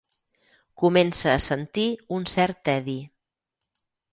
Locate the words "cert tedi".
2.37-2.99